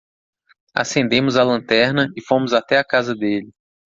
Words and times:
Acendemos 0.73 1.35
a 1.37 1.43
lanterna 1.43 2.09
e 2.17 2.21
fomos 2.23 2.53
até 2.53 2.79
a 2.79 2.83
casa 2.83 3.13
dele. 3.13 3.51